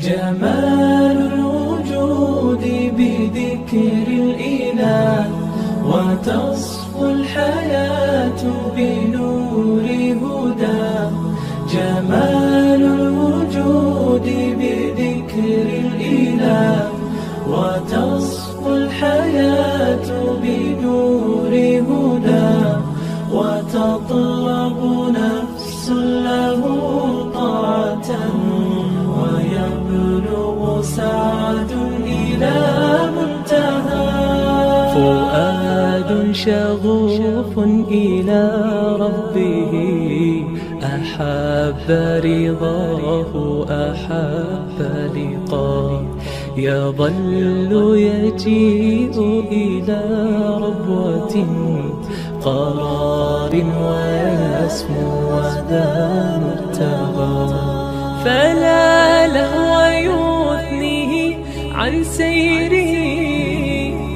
[0.00, 2.64] جمال الوجود
[2.96, 5.26] بذكر الإله
[5.84, 8.42] وتصفو الحياة
[8.76, 9.86] بنور
[10.22, 10.86] هدى.
[11.72, 14.26] جمال الوجود
[14.58, 16.90] بذكر الإله
[17.48, 20.08] وتصفو الحياة
[20.42, 21.52] بنور
[21.88, 22.56] هدى.
[23.32, 24.65] وتطلب
[34.96, 37.58] فؤاد شغوف
[37.90, 38.42] إلى
[39.00, 39.72] ربه
[40.82, 41.88] أحب
[42.24, 43.32] رضاه
[43.70, 44.78] أحب
[45.16, 46.02] لقاه.
[46.56, 49.16] يظل يجيء
[49.52, 50.00] إلى
[50.64, 51.34] ربوة
[52.44, 55.90] قرار ويسمو وذا
[56.44, 57.36] مرتغى
[58.24, 59.72] فلا لهو
[60.06, 61.36] يثنيه
[61.74, 62.96] عن سيره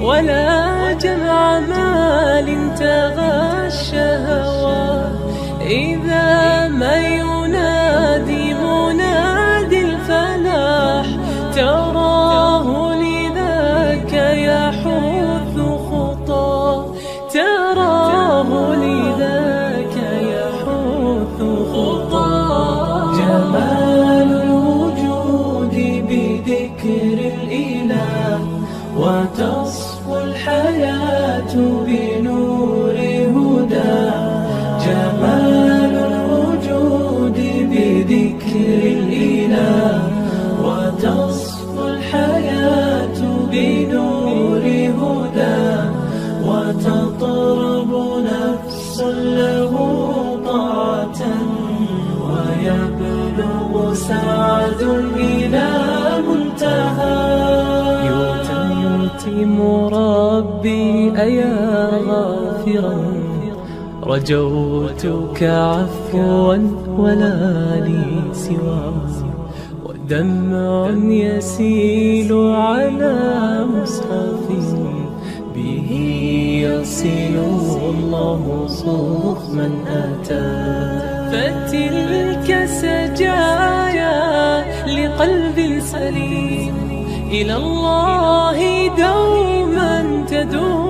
[0.02, 0.59] ولا
[1.02, 5.12] جمع مال تغى الشهوات
[5.60, 11.06] إذا ما ينادي منادي الفلاح
[11.54, 14.12] تراه لذاك
[14.48, 15.56] يحث
[15.90, 16.94] خطاه.
[17.32, 19.96] تراه لذاك
[20.34, 21.38] يحث
[21.72, 23.12] خطاه.
[23.18, 25.74] جمال الوجود
[26.08, 28.40] بذكر الإله
[28.96, 29.89] وتصفو
[41.30, 43.18] وتصفو الحياة
[43.50, 44.64] بنور
[45.00, 45.62] هدى
[46.46, 47.90] وتطرب
[48.30, 49.00] نفس
[49.38, 49.72] له
[50.46, 51.20] طاعة
[52.26, 54.82] ويبلغ سعد
[55.16, 55.68] إلى
[56.28, 57.20] منتهى.
[58.10, 59.60] يتم
[59.94, 62.96] ربي أيا غافرا
[64.02, 66.56] رجوتك عفوا
[66.98, 69.39] ولا لي سوى.
[70.10, 74.46] ودمع يسيل على مصحف
[75.54, 75.90] به
[76.66, 77.34] يصل
[77.90, 80.50] الله صوخ من أتى.
[81.30, 84.18] فتلك سجايا
[84.86, 90.89] لقلب سليم إلى الله دوما تدور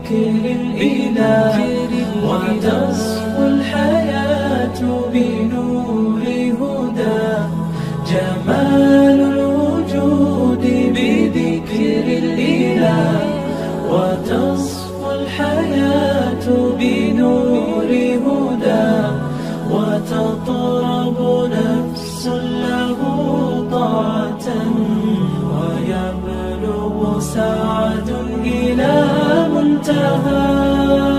[0.00, 1.56] بذكر الإله
[2.24, 4.80] وتصفو الحياة
[5.12, 6.22] بنور
[6.60, 7.24] هدى.
[8.10, 13.20] جمال الوجود بذكر الإله
[13.90, 16.46] وتصفو الحياة
[16.78, 17.90] بنور
[18.26, 18.90] هدى.
[19.70, 21.18] وتطرب
[21.52, 23.00] نفس له
[23.70, 24.46] طاعة
[25.50, 28.10] ويبلغ سعد
[28.44, 29.09] إلى
[29.80, 31.09] منتهى